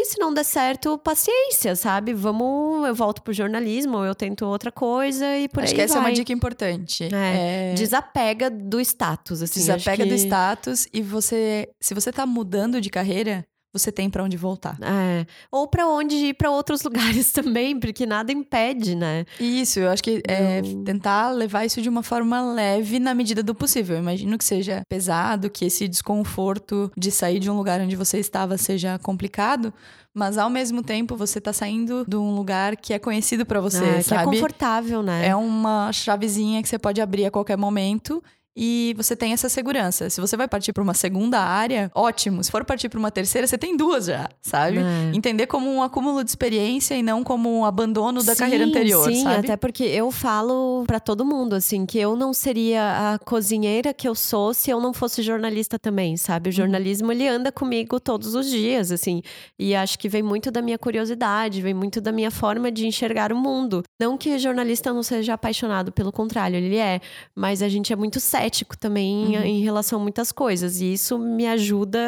[0.00, 2.14] E se não der certo, paciência, sabe?
[2.14, 5.94] Vamos, eu volto pro jornalismo, eu tento outra coisa e por acho aí que essa
[5.96, 6.04] vai.
[6.04, 7.04] é uma dica importante.
[7.14, 7.74] É, é...
[7.74, 9.60] Desapega do status, assim.
[9.60, 10.08] Desapega que...
[10.08, 14.76] do status e você, se você tá mudando de carreira, você tem para onde voltar.
[14.82, 15.26] É.
[15.50, 19.24] Ou para onde ir para outros lugares também, porque nada impede, né?
[19.38, 23.54] Isso, eu acho que é tentar levar isso de uma forma leve na medida do
[23.54, 23.96] possível.
[23.96, 28.18] Eu imagino que seja pesado, que esse desconforto de sair de um lugar onde você
[28.18, 29.72] estava seja complicado,
[30.12, 33.84] mas ao mesmo tempo você tá saindo de um lugar que é conhecido para você,
[33.84, 34.30] é, sabe?
[34.30, 35.28] Que é confortável, né?
[35.28, 38.22] É uma chavezinha que você pode abrir a qualquer momento
[38.56, 40.10] e você tem essa segurança.
[40.10, 42.42] Se você vai partir para uma segunda área, ótimo.
[42.42, 44.78] Se for partir para uma terceira, você tem duas já, sabe?
[44.78, 45.16] É.
[45.16, 49.10] Entender como um acúmulo de experiência e não como um abandono da sim, carreira anterior,
[49.10, 49.46] sim, sabe?
[49.46, 54.08] até porque eu falo para todo mundo assim que eu não seria a cozinheira que
[54.08, 56.48] eu sou se eu não fosse jornalista também, sabe?
[56.48, 56.56] O uhum.
[56.56, 59.22] jornalismo ele anda comigo todos os dias, assim.
[59.58, 63.32] E acho que vem muito da minha curiosidade, vem muito da minha forma de enxergar
[63.32, 63.82] o mundo.
[64.00, 67.00] Não que jornalista não seja apaixonado, pelo contrário, ele é,
[67.34, 69.42] mas a gente é muito sério cético também uhum.
[69.42, 70.80] em relação a muitas coisas.
[70.80, 72.00] E isso me ajuda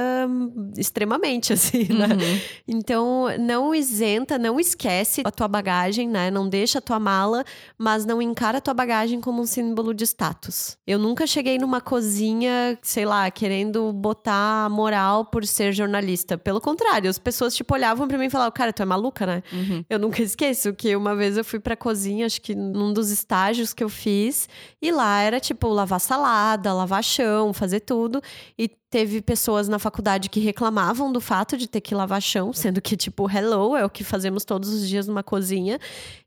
[0.77, 2.07] extremamente, assim, né?
[2.07, 2.41] Uhum.
[2.67, 6.31] Então, não isenta, não esquece a tua bagagem, né?
[6.31, 7.45] Não deixa a tua mala,
[7.77, 10.77] mas não encara a tua bagagem como um símbolo de status.
[10.87, 16.39] Eu nunca cheguei numa cozinha, sei lá, querendo botar moral por ser jornalista.
[16.39, 19.43] Pelo contrário, as pessoas, tipo, olhavam pra mim e falavam, cara, tu é maluca, né?
[19.53, 19.85] Uhum.
[19.89, 23.75] Eu nunca esqueço que uma vez eu fui pra cozinha, acho que num dos estágios
[23.75, 24.49] que eu fiz,
[24.81, 28.23] e lá era, tipo, lavar salada salada, lavar chão, fazer tudo.
[28.57, 32.81] E teve pessoas na faculdade que reclamavam do fato de ter que lavar chão, sendo
[32.81, 35.79] que, tipo, hello, é o que fazemos todos os dias numa cozinha.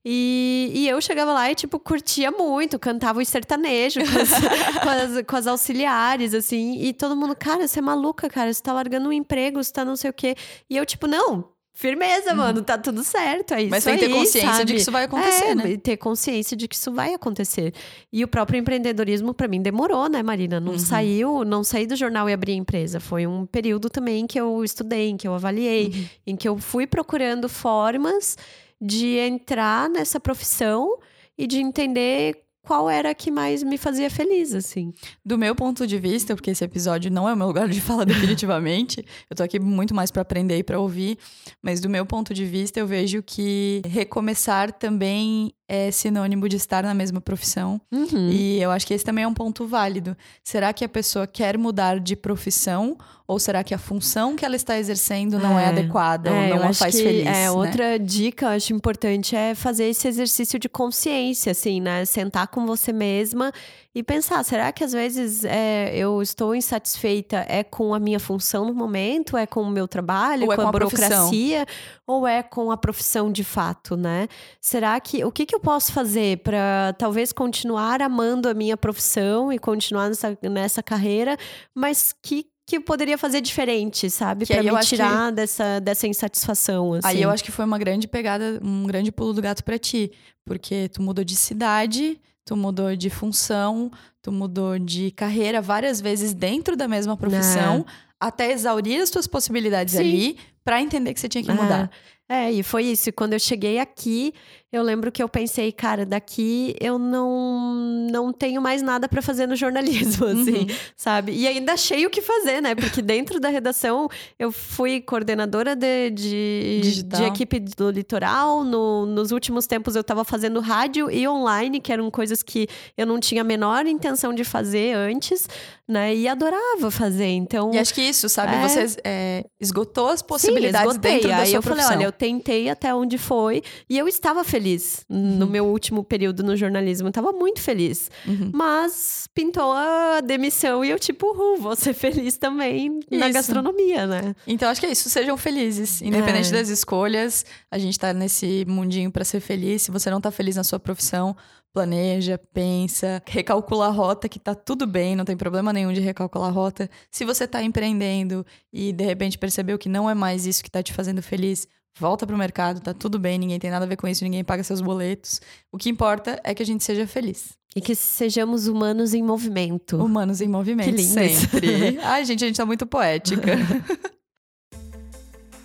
[0.03, 4.29] E, e eu chegava lá e, tipo, curtia muito, cantava os sertanejos com as,
[4.83, 6.81] com, as, com as auxiliares, assim.
[6.81, 9.85] E todo mundo, cara, você é maluca, cara, você tá largando um emprego, você tá
[9.85, 10.35] não sei o quê.
[10.69, 12.37] E eu, tipo, não, Firmeza, uhum.
[12.37, 13.53] mano, tá tudo certo.
[13.53, 14.65] É Mas tem que ter consciência sabe?
[14.65, 15.77] de que isso vai acontecer, é, né?
[15.77, 17.73] Ter consciência de que isso vai acontecer.
[18.13, 20.57] E o próprio empreendedorismo, para mim, demorou, né, Marina?
[20.57, 20.79] Não uhum.
[20.79, 23.01] saiu, não saí do jornal e abri a empresa.
[23.01, 26.05] Foi um período também que eu estudei, em que eu avaliei, uhum.
[26.27, 28.37] em que eu fui procurando formas
[28.79, 30.97] de entrar nessa profissão
[31.37, 34.91] e de entender qual era que mais me fazia feliz, assim.
[35.23, 38.05] Do meu ponto de vista, porque esse episódio não é o meu lugar de fala
[38.05, 41.17] definitivamente, eu tô aqui muito mais para aprender e para ouvir,
[41.61, 46.83] mas do meu ponto de vista, eu vejo que recomeçar também é sinônimo de estar
[46.83, 47.81] na mesma profissão.
[47.91, 48.29] Uhum.
[48.29, 50.15] E eu acho que esse também é um ponto válido.
[50.43, 52.97] Será que a pessoa quer mudar de profissão
[53.27, 56.59] ou será que a função que ela está exercendo não é, é adequada é, ou
[56.59, 57.25] não a faz feliz?
[57.25, 57.51] É, né?
[57.51, 62.05] outra dica eu acho importante é fazer esse exercício de consciência, assim, né?
[62.05, 63.51] Sentar com você mesma
[63.95, 68.65] e pensar, será que às vezes é, eu estou insatisfeita é com a minha função
[68.65, 71.65] no momento, é com o meu trabalho, ou é com, a, a burocracia,
[72.05, 74.27] ou é com a profissão de fato, né?
[74.59, 79.53] Será que o que, que eu posso fazer para talvez continuar amando a minha profissão
[79.53, 81.37] e continuar nessa, nessa carreira,
[81.73, 84.43] mas que que eu poderia fazer diferente, sabe?
[84.47, 85.35] Para me tirar que...
[85.35, 86.93] dessa, dessa insatisfação.
[86.93, 87.07] Assim.
[87.07, 90.11] Aí eu acho que foi uma grande pegada, um grande pulo do gato para ti.
[90.43, 96.33] Porque tu mudou de cidade, tu mudou de função, tu mudou de carreira várias vezes
[96.33, 97.91] dentro da mesma profissão, é.
[98.19, 99.99] até exaurir as tuas possibilidades Sim.
[99.99, 101.89] ali para entender que você tinha que mudar.
[102.29, 102.45] É.
[102.45, 103.11] é, e foi isso.
[103.11, 104.33] Quando eu cheguei aqui,
[104.75, 109.47] eu lembro que eu pensei, cara, daqui eu não não tenho mais nada para fazer
[109.47, 110.67] no jornalismo, assim, uhum.
[110.97, 111.31] sabe?
[111.31, 112.75] E ainda achei o que fazer, né?
[112.75, 118.65] Porque dentro da redação eu fui coordenadora de, de, de equipe do litoral.
[118.65, 123.05] No, nos últimos tempos eu estava fazendo rádio e online, que eram coisas que eu
[123.05, 125.47] não tinha a menor intenção de fazer antes,
[125.87, 126.13] né?
[126.13, 127.27] E adorava fazer.
[127.27, 127.73] Então.
[127.73, 128.55] E acho que isso, sabe?
[128.55, 128.67] É...
[128.67, 131.91] Você é, esgotou as possibilidades Sim, dentro da Aí sua eu profissão.
[131.91, 135.51] falei, olha, eu tentei até onde foi e eu estava feliz feliz no uhum.
[135.51, 137.07] meu último período no jornalismo.
[137.07, 138.09] Eu tava muito feliz.
[138.25, 138.51] Uhum.
[138.53, 143.19] Mas pintou a demissão e eu, tipo, uh, vou ser feliz também isso.
[143.19, 144.35] na gastronomia, né?
[144.47, 145.09] Então acho que é isso.
[145.09, 146.01] Sejam felizes.
[146.01, 146.53] Independente é.
[146.53, 149.83] das escolhas, a gente tá nesse mundinho para ser feliz.
[149.83, 151.35] Se você não tá feliz na sua profissão,
[151.71, 156.49] planeja, pensa, recalcula a rota, que tá tudo bem, não tem problema nenhum de recalcular
[156.49, 156.89] a rota.
[157.11, 160.81] Se você tá empreendendo e de repente percebeu que não é mais isso que tá
[160.81, 164.07] te fazendo feliz, volta pro mercado, tá tudo bem, ninguém tem nada a ver com
[164.07, 165.41] isso, ninguém paga seus boletos.
[165.71, 167.53] O que importa é que a gente seja feliz.
[167.75, 169.97] E que sejamos humanos em movimento.
[169.97, 171.13] Humanos em movimento, que lindo.
[171.13, 171.99] sempre.
[172.03, 173.51] Ai, gente, a gente tá muito poética.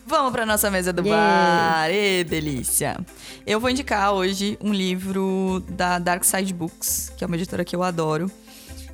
[0.07, 1.83] Vamos para nossa mesa do yeah.
[1.83, 1.91] bar.
[1.91, 2.99] Ê, delícia.
[3.47, 7.77] Eu vou indicar hoje um livro da Dark Side Books, que é uma editora que
[7.77, 8.29] eu adoro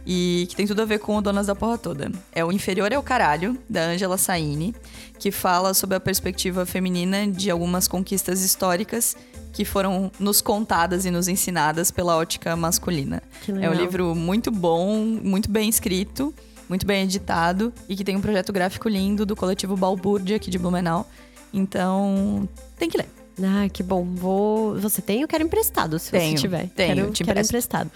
[0.07, 2.13] e que tem tudo a ver com o Donas da Porra Toda.
[2.33, 4.75] É O Inferior é o Caralho, da Angela Saini,
[5.19, 9.17] que fala sobre a perspectiva feminina de algumas conquistas históricas
[9.53, 13.23] que foram nos contadas e nos ensinadas pela ótica masculina.
[13.61, 16.35] É um livro muito bom, muito bem escrito,
[16.69, 20.59] muito bem editado e que tem um projeto gráfico lindo do coletivo Balbúrdia aqui de
[20.59, 21.09] Blumenau.
[21.55, 22.47] Então,
[22.79, 23.09] tem que ler.
[23.43, 24.05] Ah, que bom.
[24.05, 24.79] Vou.
[24.79, 25.23] Você tem?
[25.23, 26.69] Eu quero emprestado, se tenho, você tiver.
[26.69, 27.91] Tenho, quero, te quero emprestado.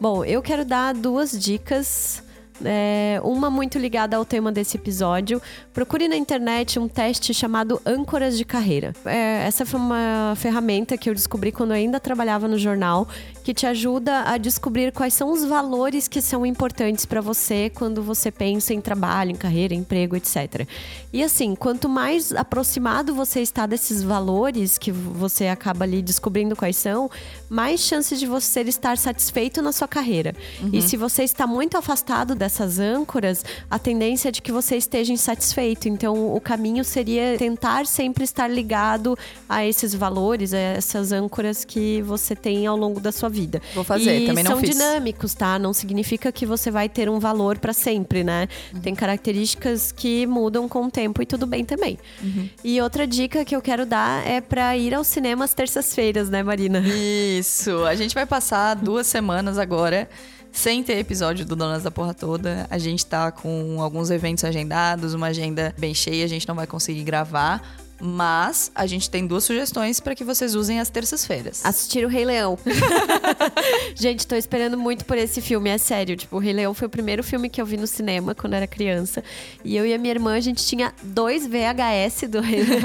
[0.00, 2.23] Bom, eu quero dar duas dicas
[2.62, 5.40] é, uma muito ligada ao tema desse episódio.
[5.72, 8.92] Procure na internet um teste chamado Âncoras de Carreira.
[9.04, 13.08] É, essa foi uma ferramenta que eu descobri quando eu ainda trabalhava no jornal,
[13.44, 18.02] que te ajuda a descobrir quais são os valores que são importantes para você quando
[18.02, 20.66] você pensa em trabalho, em carreira, em emprego, etc.
[21.12, 26.76] E assim, quanto mais aproximado você está desses valores que você acaba ali descobrindo quais
[26.76, 27.10] são,
[27.50, 30.34] mais chances de você estar satisfeito na sua carreira.
[30.62, 30.70] Uhum.
[30.72, 35.12] E se você está muito afastado dessas âncoras, a tendência é de que você esteja
[35.12, 35.86] insatisfeito.
[35.86, 42.00] Então, o caminho seria tentar sempre estar ligado a esses valores, a essas âncoras que
[42.00, 43.60] você tem ao longo da sua vida.
[43.74, 44.70] Vou fazer, e também não são fiz.
[44.70, 45.58] dinâmicos, tá?
[45.58, 48.48] Não significa que você vai ter um valor para sempre, né?
[48.72, 48.80] Uhum.
[48.80, 51.98] Tem características que mudam com o tempo e tudo bem também.
[52.22, 52.48] Uhum.
[52.62, 56.42] E outra dica que eu quero dar é para ir ao cinema às terças-feiras, né,
[56.42, 56.78] Marina?
[56.80, 57.64] Isso.
[57.64, 57.84] Isso.
[57.84, 60.08] A gente vai passar duas semanas agora
[60.52, 62.66] sem ter episódio do Donas da Porra Toda.
[62.70, 66.66] A gente tá com alguns eventos agendados, uma agenda bem cheia, a gente não vai
[66.66, 67.83] conseguir gravar.
[68.00, 71.64] Mas a gente tem duas sugestões para que vocês usem às terças-feiras.
[71.64, 72.58] Assistir o Rei Leão.
[73.94, 76.16] gente, tô esperando muito por esse filme, é sério.
[76.16, 78.66] Tipo, o Rei Leão foi o primeiro filme que eu vi no cinema quando era
[78.66, 79.22] criança.
[79.64, 82.80] E eu e a minha irmã, a gente tinha dois VHS do Rei Leão,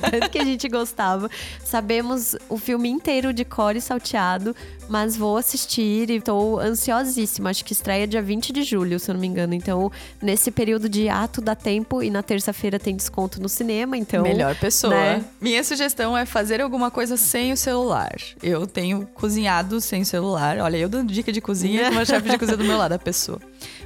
[0.10, 1.30] tanto que a gente gostava.
[1.64, 4.56] Sabemos o filme inteiro de cor e salteado,
[4.88, 7.50] mas vou assistir e tô ansiosíssima.
[7.50, 9.54] Acho que estreia dia 20 de julho, se eu não me engano.
[9.54, 9.90] Então,
[10.20, 14.22] nesse período de ato dá tempo e na terça-feira tem desconto no cinema, então.
[14.22, 14.94] Melhor pessoa.
[14.94, 15.24] né?
[15.40, 18.14] Minha sugestão é fazer alguma coisa sem o celular.
[18.42, 20.58] Eu tenho cozinhado sem celular.
[20.58, 22.98] Olha, eu dando dica de cozinha com uma chefe de cozinha do meu lado, a
[22.98, 23.40] pessoa.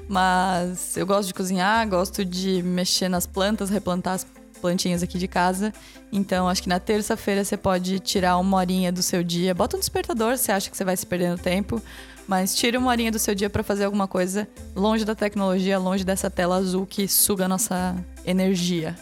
[0.08, 4.26] Mas eu gosto de cozinhar, gosto de mexer nas plantas, replantar as
[4.60, 5.72] plantinhas aqui de casa.
[6.12, 9.54] Então, acho que na terça-feira você pode tirar uma horinha do seu dia.
[9.54, 11.80] Bota um despertador se acha que você vai se perdendo tempo.
[12.26, 14.46] Mas tire uma horinha do seu dia para fazer alguma coisa
[14.76, 18.96] longe da tecnologia, longe dessa tela azul que suga a nossa energia.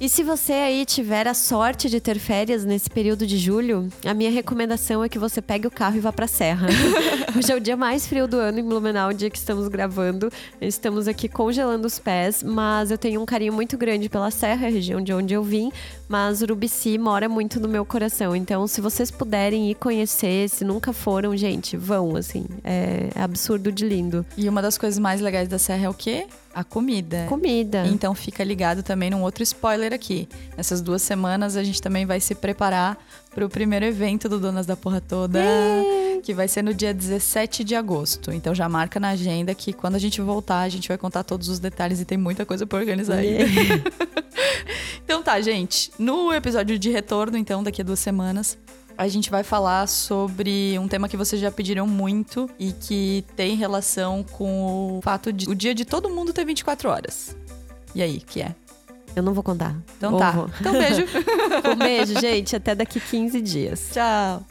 [0.00, 4.12] E se você aí tiver a sorte de ter férias nesse período de julho, a
[4.12, 6.66] minha recomendação é que você pegue o carro e vá pra serra.
[7.36, 10.30] Hoje é o dia mais frio do ano em Blumenau, o dia que estamos gravando.
[10.60, 14.70] Estamos aqui congelando os pés, mas eu tenho um carinho muito grande pela serra, a
[14.70, 15.70] região de onde eu vim.
[16.08, 18.34] Mas Urubici mora muito no meu coração.
[18.34, 22.46] Então, se vocês puderem ir conhecer, se nunca foram, gente, vão, assim.
[22.64, 24.26] É absurdo de lindo.
[24.36, 26.26] E uma das coisas mais legais da Serra é o quê?
[26.54, 27.26] A comida.
[27.28, 27.84] Comida.
[27.86, 30.28] Então fica ligado também num outro spoiler aqui.
[30.56, 32.96] Nessas duas semanas a gente também vai se preparar
[33.34, 35.40] para o primeiro evento do Donas da Porra Toda,
[36.22, 38.30] que vai ser no dia 17 de agosto.
[38.32, 41.48] Então já marca na agenda que quando a gente voltar a gente vai contar todos
[41.48, 43.38] os detalhes e tem muita coisa para organizar aí.
[45.04, 45.90] então tá, gente.
[45.98, 48.56] No episódio de retorno, então, daqui a duas semanas,
[48.96, 53.56] a gente vai falar sobre um tema que vocês já pediram muito e que tem
[53.56, 57.36] relação com o fato de o dia de todo mundo ter 24 horas.
[57.94, 58.54] E aí, que é?
[59.14, 59.76] Eu não vou contar.
[59.96, 60.30] Então Ou tá.
[60.32, 60.50] vou.
[60.60, 61.04] Então beijo.
[61.70, 62.56] Um beijo, gente.
[62.56, 63.90] Até daqui 15 dias.
[63.92, 64.44] Tchau.